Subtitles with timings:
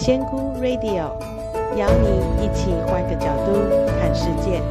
[0.00, 1.18] 仙姑 Radio
[1.76, 3.52] 邀你一起换个角度
[3.98, 4.62] 看世界。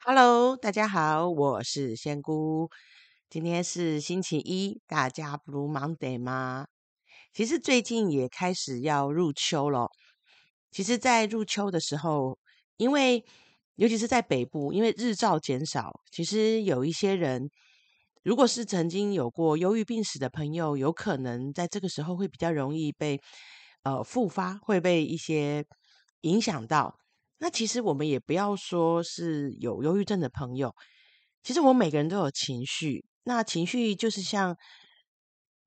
[0.00, 2.68] Hello，大家好，我是仙姑。
[3.30, 6.66] 今天是星期一，大家 Blue Monday 吗？
[7.32, 9.88] 其实最近也开始要入秋了。
[10.72, 12.36] 其实，在入秋的时候，
[12.76, 13.24] 因为
[13.76, 17.48] 尤其是在北部，因为日照减少，其实有一些人，
[18.24, 23.20] 如果是曾经有过忧郁病史的朋友，有可能在这个时候会比较容易被
[23.82, 25.66] 呃复发，会被一些
[26.22, 26.98] 影响到。
[27.36, 30.74] 那其实我们也不要说是有忧郁症的朋友，
[31.42, 34.56] 其实我们每个人都有情绪，那情绪就是像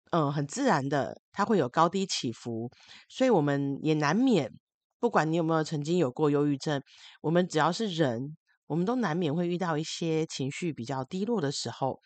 [0.09, 2.71] 嗯、很自然的，它会有高低起伏，
[3.07, 4.51] 所以我们也难免。
[4.99, 6.81] 不管你有没有曾经有过忧郁症，
[7.21, 11.99] 我们只要是人，我们都难免会遇到一些情绪比较低落的时候。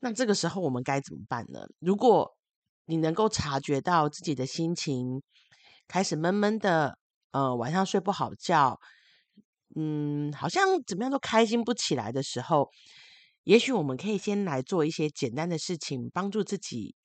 [0.00, 1.66] 那这个时候我们该怎么办呢？
[1.78, 2.36] 如果
[2.86, 5.22] 你能够察觉到自己的心情
[5.86, 6.98] 开始闷闷的，
[7.30, 8.80] 呃，晚上睡不好觉，
[9.76, 12.70] 嗯，好像怎么样都开心不起来的时候，
[13.44, 16.96] 也许我们可以先来做一些简单的事情，帮助自己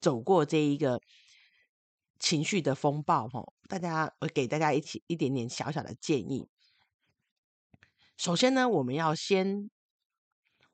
[0.00, 1.00] 走过这一个。
[2.18, 6.48] 情绪的风暴，吼，大家我给大家一起一点点小小的建议。
[8.16, 9.68] 首先呢，我们要先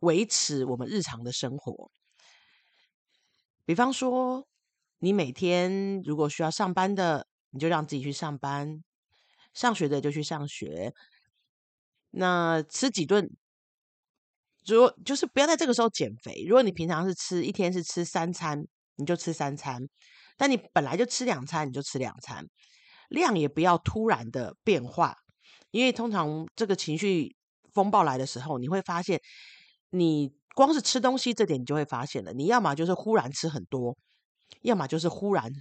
[0.02, 1.90] 维持我们日常的生活。
[3.64, 4.46] 比方说，
[4.98, 8.82] 你每天如果需要上班的，你就让自己去上班；
[9.54, 10.92] 上学的就去上学。
[12.10, 13.30] 那吃几顿，
[14.66, 16.44] 如果就是不要在这个时候减肥。
[16.46, 18.66] 如果你平常是吃一天是吃三餐，
[18.96, 19.88] 你就吃三餐。
[20.36, 22.44] 但你本来就吃两餐，你就吃两餐，
[23.08, 25.14] 量也不要突然的变化，
[25.70, 27.36] 因为通常这个情绪
[27.72, 29.20] 风暴来的时候，你会发现，
[29.94, 33.96] 你光是吃东西这点，你就会发现了，你要么就是忽然吃很多，
[34.62, 35.52] 要么就是忽然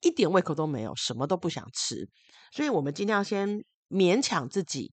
[0.00, 2.08] 一点胃口都没有，什么都不想吃。
[2.52, 4.92] 所以我们尽量先勉强自己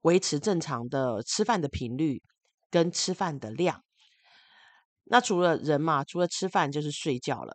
[0.00, 2.22] 维持正常的吃饭的频率
[2.70, 3.82] 跟吃饭的量。
[5.04, 7.52] 那除了人嘛，除了吃饭就是睡觉了。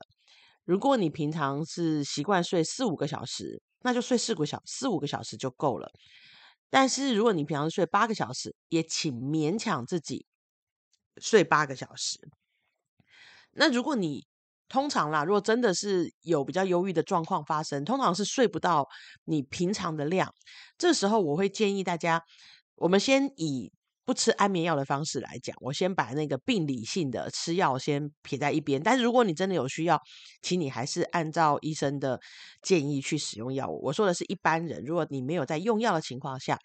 [0.63, 5.89] 如果你平常是习惯睡四五个小时，那就睡四个小四五个小时就够了。
[6.69, 10.25] 但是如果你平常睡八个小时，也请勉强自己
[11.19, 12.19] 睡八个小时。
[13.51, 14.25] 那如果你
[14.69, 18.87] 通常啦，如果真的是有比较忧郁的状况发生，通常是睡不到
[19.25, 20.33] 你平常的量。
[20.77, 22.23] 这时候我会建议大家，
[22.75, 23.71] 我们先以。
[24.07, 28.81] 不吃安眠药的方式来讲，我先把那个病理性的吃药先撇在一边。
[28.81, 30.01] 但是如果你真的有需要，
[30.41, 32.17] 请你还是按照医生的
[32.61, 33.81] 建议去使用药物。
[33.83, 36.57] 我说的是一般人，如果你没有在用药的情况下，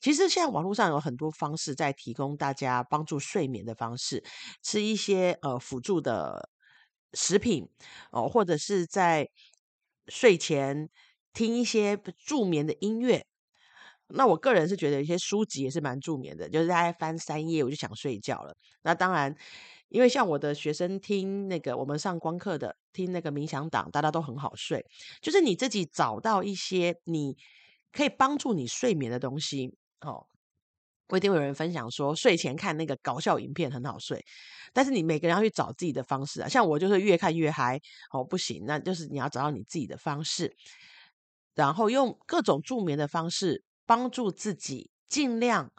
[0.00, 4.22] 其实现在网络上有很多方式在提供大家帮助睡眠的方式，
[4.62, 6.50] 吃一些呃辅助的
[7.12, 7.68] 食品
[8.10, 9.28] 哦，或者是在
[10.08, 10.88] 睡前
[11.32, 13.24] 听一些助眠的音乐。
[14.08, 18.54] 那我个人是觉得有些书籍也是蛮助眠的，就是大概翻三页我就想睡觉了。
[18.82, 19.34] 那当然，
[19.88, 24.84] 因为像我的学生听那个我们上光课的，听那个冥想党，大家都很好睡。
[25.22, 27.34] 就是你自己找到一些你
[27.92, 30.26] 可以帮助你睡眠的东西哦。
[31.08, 34.24] 我一定会有人分享说，睡前看那个搞笑影片很好睡，
[34.72, 36.48] 但是你每个人要去找自己的方式啊。
[36.48, 40.56] 像我就是越看越嗨哦，不行，那就是你要找到你自己的方式，
[41.54, 43.64] 然后用各种助眠的方式。
[43.86, 45.70] 帮助自己尽量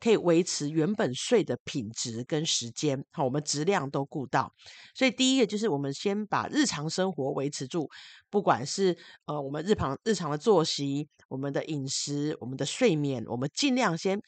[0.00, 4.52] 可以维持原本睡的品质跟时间，好，我们质量都顾到。
[4.94, 7.88] 所以第一个就是我们先把日常生活维持住，
[8.30, 14.20] 不管是呃我们日常日常的作息、我们的饮食、我们的睡眠，我们尽量先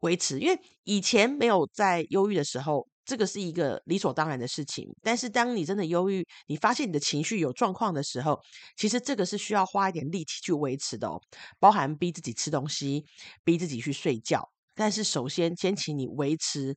[0.00, 0.38] 维持。
[0.38, 2.88] 因为以前没有在忧郁的时候。
[3.08, 8.38] 这个是一个理所当然的事情，但是当你真的忧郁，你发现你的情绪有状况的时候，
[8.76, 11.18] 其实这个是需要花一点力气去维持的哦，
[11.58, 13.06] 包含逼自己吃东西，
[13.44, 14.50] 逼自己去睡觉。
[14.78, 16.76] 但是首先，先请你维持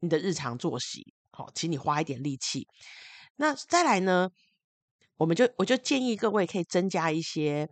[0.00, 2.66] 你的日常作息，好，请你花一点力气。
[3.36, 4.28] 那再来呢，
[5.16, 7.68] 我们就我就建议各位可以增加一些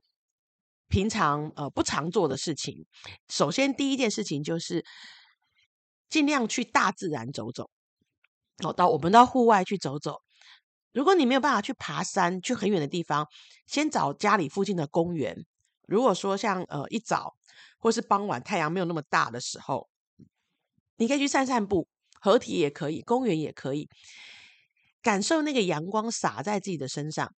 [0.87, 2.87] 平常呃不常做的事情。
[3.29, 4.85] 首先，第一件事情就是
[6.09, 7.69] 尽量去大自然走走。
[8.63, 10.23] 哦，到我们到户外去走走。
[10.93, 13.27] 如果你没有办法去爬山，去很远的地方，
[13.67, 15.45] 先找家里附近的公园。
[15.89, 17.36] 如果说像呃一早
[17.79, 19.89] 或是傍晚太阳没有那么大的时候，
[20.97, 21.89] 你可以去散散步，
[22.21, 23.89] 河堤也可以，公园也可以，
[25.03, 27.33] 感受那个阳光洒在自己的身上。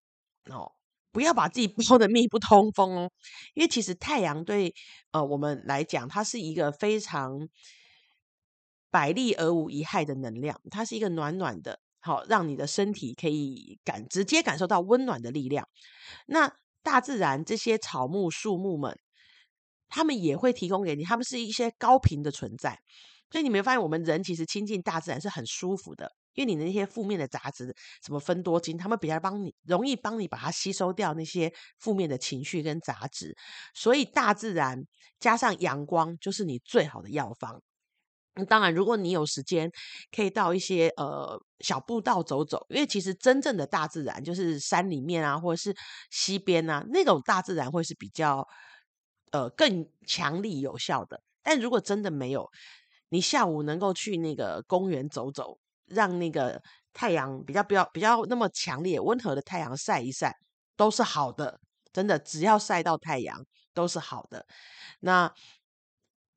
[0.50, 0.72] 哦，
[1.12, 3.10] 不要把自己包得密不通风哦，
[3.54, 4.74] 因为其实太阳对
[5.10, 7.48] 呃我们来讲，它是一个非常。
[8.90, 15.68] 百利而无一害的能量，它是一个暖暖的，好，让你的身体可以感直接感受到温暖的力量。
[16.24, 16.50] 那
[16.82, 18.98] 大自然这些草木树木们，
[19.88, 22.78] 他们也会提供给你，他们是一些高频的存在。
[23.30, 33.36] 所以你没有发现，我们人其实亲近大自然是很舒服的，因为你的那些负面的杂质，什么分多金，他们比较帮你容易帮你把它吸收掉那些负面的情绪跟杂质。
[33.74, 34.82] 所以大自然
[35.20, 37.60] 加上阳光，就是你最好的药方。
[38.48, 39.70] 当然，如果你有时间，
[40.10, 45.76] 可以到一些呃小步道走走，因为其实真正的大自然就是山里面啊，或者是
[46.10, 48.46] 溪边啊，那种大自然会是比较
[49.32, 51.22] 呃更强力有效的。
[51.42, 52.48] 但如果真的没有，
[53.08, 60.36] 你下午能够去那个公园走走，让那个太阳比较不要比较那么强烈、温和的太阳晒一晒，
[60.76, 61.60] 都是好的。
[61.90, 64.46] 真的，只要晒到太阳都是好的。
[65.00, 65.32] 那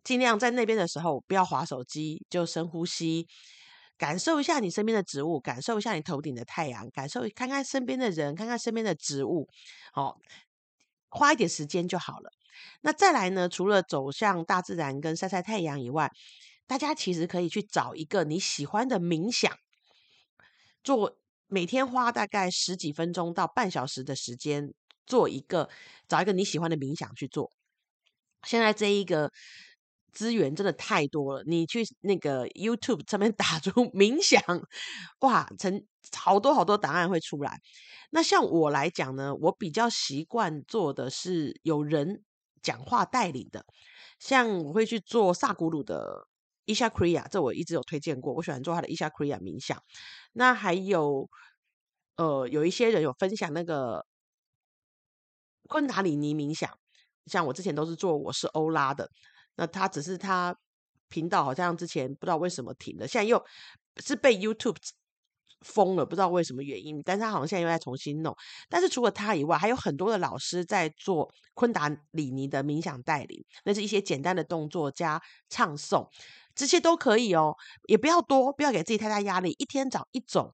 [0.04, 3.28] 尽量在那边的时候不要滑手机，就深呼吸，
[3.98, 9.48] 感受一下你身边的植物，感受一下你头顶的太阳，感受看看身边的人，看看身边的植物，
[9.92, 10.18] 好，
[11.10, 12.32] 花一点时间就好了。
[12.82, 13.50] 那再来呢？
[13.50, 16.12] 除了走向大自然跟晒晒太阳以外，
[16.68, 19.52] 大家其实可以去找一个你喜欢的冥想，
[20.84, 21.18] 做
[21.48, 24.74] 每天花大概十几分钟到半小时的时间，
[25.06, 25.70] 做一个
[26.08, 27.52] 找一个你喜欢的冥想去做。
[28.44, 29.32] 现在这一个
[30.12, 34.42] 资源真的太多了，你去那个 YouTube 上面打出 冥想，
[35.20, 37.60] 哇，成好多好多答案会出来。
[38.12, 42.24] 那像我来讲呢，我比较习惯做的是有人
[42.62, 43.66] 讲话带领的，
[44.20, 46.28] 像我会去做萨古鲁的。
[46.66, 49.84] 伊夏克里亚，这我一直有推荐过，我喜欢做他的伊夏克里亚冥想。
[50.34, 51.28] 那还有，
[52.18, 54.06] 呃，有一些人有分享那个
[55.68, 56.72] 昆达里尼冥想，
[57.26, 59.10] 像我之前都是做我是欧拉的，
[59.56, 60.56] 那他只是他
[61.10, 63.44] 频道好像之前不知道为什么停了，现在又
[63.98, 64.78] 是被 YouTube。
[65.62, 68.36] 疯了，不知道为什么原因，但是他好像现在又在重新弄。
[68.70, 76.08] 但是除了他以外，还有很多的老师在做昆达里尼的冥想带领，那是一些简单的动作加唱诵，
[76.56, 77.56] 这些都可以哦，
[77.88, 80.54] 也不要多，不要给自己太大压力，一天找一种。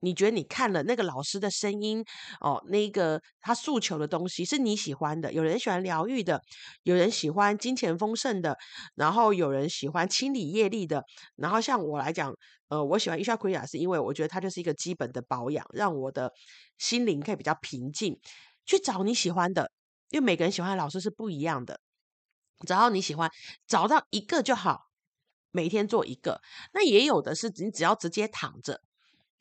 [0.00, 2.04] 你觉得你看了那个老师的声音
[2.40, 5.32] 哦，那个他诉求的东西是你喜欢的。
[5.32, 6.40] 有人喜欢疗愈的，
[6.82, 8.56] 有人喜欢金钱丰盛的，
[8.94, 11.04] 然后有人喜欢清理业力的。
[11.36, 12.32] 然后像我来讲，
[12.68, 16.32] 呃，我喜欢伊莎奎亚，是因为我觉得它就是一个基本的保养，让我的
[16.78, 18.18] 心灵可以比较平静。
[18.64, 19.72] 去找你喜欢的，
[20.10, 21.80] 因为每个人喜欢的老师是不一样的。
[22.66, 23.30] 找到你喜欢，
[23.66, 24.80] 找到一个就好，
[25.50, 26.40] 每天做一个。
[26.74, 28.80] 那也有的是你只要直接躺着。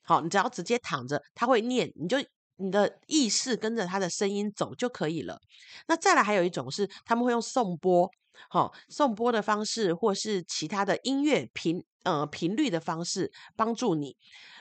[0.08, 2.18] 好，你只要直接躺着，他会念，你就
[2.56, 5.38] 你的意识跟着他的声音走就可以了。
[5.88, 8.10] 那再来还有一种是他们会用颂钵，
[8.50, 14.16] 好，颂钵的方式或是其他的音乐频呃频率的方式帮助你。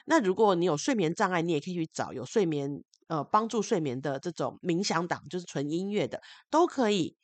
[0.07, 6.21] 那如果你有睡眠障碍，你也可以去找有睡眠呃帮助睡眠的这种冥想档，就是纯音乐的
[6.51, 7.17] 都可以，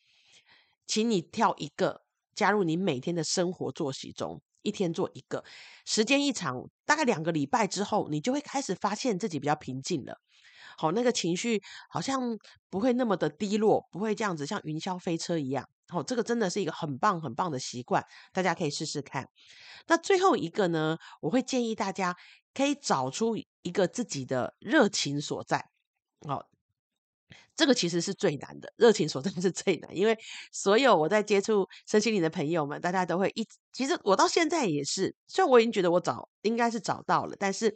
[0.87, 2.03] 请你跳一个
[2.35, 4.41] 加入你每天的生活作息中。
[4.63, 5.45] 一天做一个，
[5.85, 10.19] 时间一长，大概两个礼拜之后，你就会开始发现自己比较平静了。
[10.77, 12.39] 好，那个情绪好像
[12.71, 15.69] 不会那么的低落，不会这样子像云霄飞车一样。
[15.89, 19.29] 好，这个真的是一个很棒很棒的习惯，大家可以试试看。
[19.89, 22.17] 那最后一个呢，我会建议大家
[22.55, 25.69] 可以找出一个自己的热情所在。
[26.27, 26.52] 好。
[27.57, 30.19] 这个其实是最难的，热情所在 是最难，因为
[30.53, 37.75] 所有我在接触身心灵的朋友们，大家都会一，其实我到现在也是，虽然我已经觉得我找应该是找到了，但是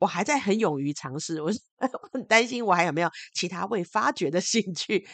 [0.00, 1.50] 我还在很勇于尝试，我
[2.12, 5.06] 很担心我还有没有其他未发掘的兴趣，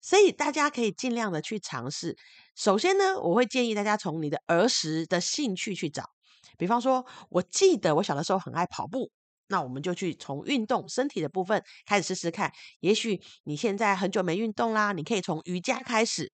[0.00, 2.16] 所以大家可以尽量的去尝试。
[2.54, 6.10] 首先呢，我会建议大家从你的儿时的兴趣去找，
[6.58, 9.10] 比方说，我记得我小的时候很爱跑步。
[9.48, 16.32] 那我们就去从运动身体的部分开始试试看，也许你现在很久没运动啦，你可以从瑜伽开始，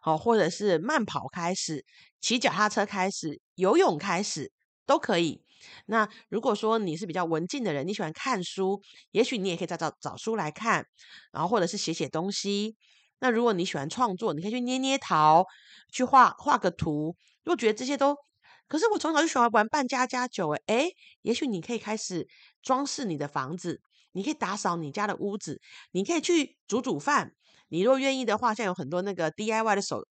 [0.00, 1.84] 好，或者是慢跑开始，
[2.20, 4.50] 骑脚踏车开始，游泳开始
[4.86, 5.42] 都可以。
[5.86, 10.86] 那如果说你是比较文静的人，你喜欢看书，也许你也可以找找找书来看，
[11.32, 12.76] 然后或者是写写东西。
[13.20, 15.46] 那如果你喜欢创作，你可以去捏捏陶，
[15.90, 17.16] 去画画个图。
[17.44, 18.14] 如果觉得这些都
[18.68, 22.26] 可是我从小就喜欢玩扮家家酒，诶，也许你可以开始
[22.62, 23.80] 装饰你的房子，
[24.12, 25.60] 你可以打扫你家的屋子，
[25.92, 27.32] 你可以去煮煮饭。
[27.68, 30.06] 你若愿意的话，现在有很多那个 DIY 的手，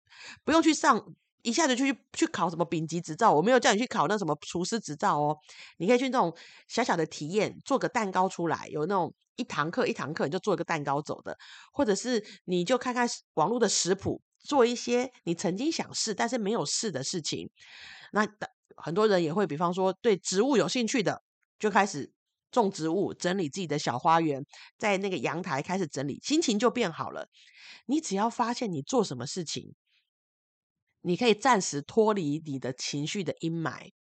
[0.45, 3.33] 不用去上一下子就去去考什么丙级执照。
[3.33, 5.37] 我没有叫你去考那什么厨师执照哦，
[5.78, 6.35] 你可以去那种
[6.69, 11.37] 小小的体验，做个蛋糕出来，有那种一堂课一堂课你就做一个蛋糕走的，
[11.73, 17.50] 或者是你就看看网络的食谱，做一些你曾经想试但是没有试的事情。
[18.12, 18.26] 那
[18.76, 21.23] 很多人也会，比方说对植物有兴趣的，
[21.59, 22.12] 就开始
[22.50, 24.44] 种植物，整理自己的小花园，
[24.78, 27.28] 在那个阳台开始整理，心情就变好了。
[27.87, 29.75] 你只要发现你做什么事情，
[31.02, 33.92] 你可以暂时脱离你的情绪的阴霾，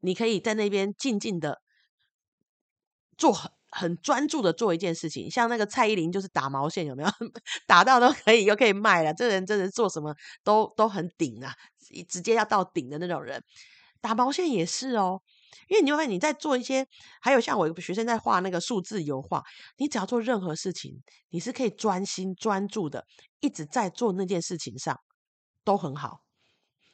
[0.00, 1.62] 你可以在那边静静的
[3.16, 3.32] 做
[3.74, 5.30] 很专注的做一件事情。
[5.30, 7.08] 像那个蔡依林就是打毛线，有没有？
[7.66, 9.12] 打到都可以，又可以卖了。
[9.12, 11.52] 这人真的做什么都都很顶啊，
[12.08, 13.42] 直接要到顶的那种人。
[14.00, 15.20] 打毛线也是哦，
[15.68, 16.86] 因为你会发现你在做一些，
[17.22, 19.42] 还有像我学生在画那个数字油画，
[19.78, 23.06] 你只要做任何事情，你是可以专心专注的，
[23.40, 25.00] 一直在做那件事情上，
[25.64, 26.20] 都很好。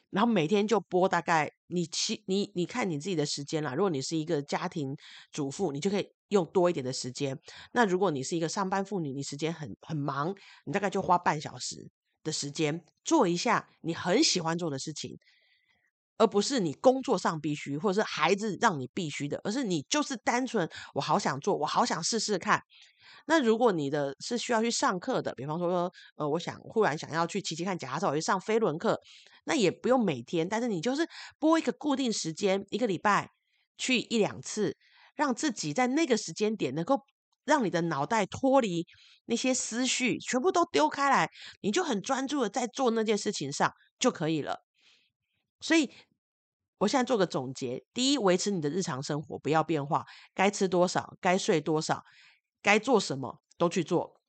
[0.09, 3.73] 然后每天就播大概你七你你看你自己的时间啦。
[3.73, 4.95] 如果你是一个家庭
[5.31, 7.39] 主妇，你就可以用多一点的时间。
[7.71, 10.35] 那如果你是一个上班妇女，你时间很很忙，
[10.65, 11.89] 你大概就花半小时
[12.23, 15.17] 的时间做一下你很喜欢做的事情。
[16.17, 22.61] 而不是你工作上必须，或者是孩子让你必须的，而是你就是单纯我好想做，我好想试试看。
[23.25, 28.99] 那如果你的是需要去上课的，比方说，呃，我想忽然想要去骑骑看脚踏车，我去上飞轮课，
[29.45, 31.09] 那也不用每天，但是你就是
[31.39, 33.31] 拨一个固定时间，一个礼拜
[33.79, 34.77] 去一两次，
[35.15, 37.01] 让自己在那个时间点能够
[37.45, 38.85] 让你的脑袋脱离
[39.25, 41.29] 那些思绪，全部都丢开来，
[41.61, 44.63] 你就很专注的在做那件事情上就可以了。
[45.59, 45.91] 所以。
[46.81, 50.03] 我现在做个总结：第一，维持你的日常生活，不要变化，
[50.33, 52.03] 该吃多少，该睡多少，
[52.59, 54.19] 该做什么都去做。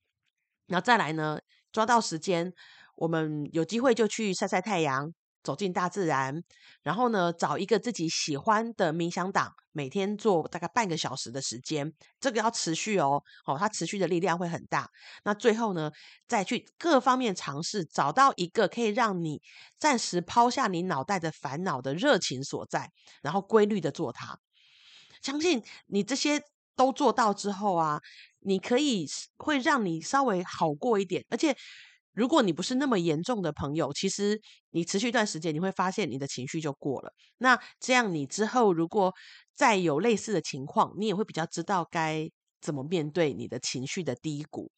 [0.67, 1.39] 然后再来呢，
[1.73, 2.53] 抓到时间，
[2.97, 5.15] 我们有机会就去晒晒太阳。
[5.43, 6.43] 走进大自然，
[6.83, 14.89] 然后呢，找一个自己喜欢的冥想档，每天做大概半个小时的时间，这个要持续哦，哦，它持续的力量会很大。
[15.25, 15.91] 那最后呢，
[16.29, 19.43] 再去各方面尝试，找到一个可以让你
[19.79, 22.91] 暂时抛下你脑袋的烦恼的热情所在，
[23.23, 24.39] 然后规律的做它。
[25.23, 26.43] 相信你这些
[26.77, 28.01] 都做到之后啊，
[28.41, 29.07] 你可以
[29.37, 31.57] 会让你稍微好过一点，而且。
[32.15, 34.41] 如果你不是那么严重的朋友，其实
[34.71, 37.13] 你持续一段时间，你会发现你的情绪就过了。
[37.39, 39.13] 那这样你之后如果
[39.55, 42.29] 再有类似的情况，你也会比较知道该
[42.61, 44.71] 怎么面对你的情绪的低谷。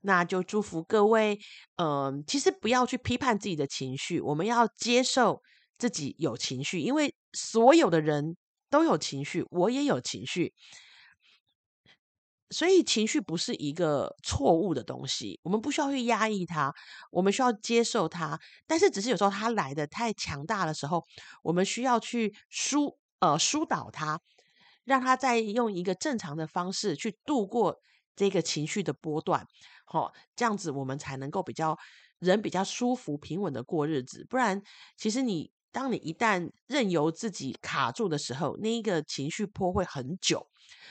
[0.00, 1.38] 那就祝福各位，
[1.76, 5.40] 嗯、其实不要去批判自己的情绪，我们要接受
[5.78, 8.36] 自己有情绪，因为所有的人
[8.68, 10.52] 都有情绪，我也有情绪。
[12.52, 16.72] 所以情绪不是一个错误的东西，我们不需要去压抑它，
[17.10, 18.38] 我们需要接受它。
[18.66, 21.06] 但是，只是有时候它来的太强大的时候，
[21.42, 24.20] 我们需要去疏呃疏导它，
[24.84, 27.78] 让它再用一个正常的方式去度过
[28.14, 29.46] 这个情绪的波段。
[29.84, 31.78] 好、哦，这样子我们才能够比较
[32.18, 34.26] 人比较舒服平稳的过日子。
[34.28, 34.62] 不然，
[34.96, 40.46] 其实你当你一旦任由自己卡住的时候，那一个情绪波会很久。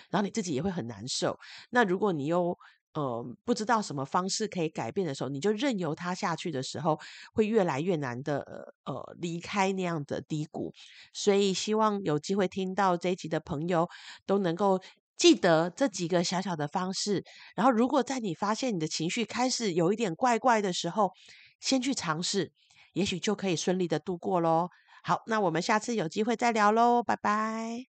[0.09, 1.39] 然后你自己也会很难受。
[1.69, 2.57] 那如果你又
[2.93, 6.99] 呃不知道什么方式可以改变的时候，你就任由它下去的时候，
[7.33, 10.73] 会越来越难的呃离开那样的低谷。
[11.13, 13.87] 所以希望有机会听到这一集的朋友
[14.25, 14.81] 都能够
[15.15, 17.23] 记得这几个小小的方式。
[17.55, 21.11] 然后如果在你发现你的情绪开始有一点怪怪的时候，
[21.61, 22.51] 先去尝试，
[22.93, 24.69] 也许就可以顺利的度过喽。
[25.03, 27.90] 好，那我们下次有机会再聊喽，拜拜。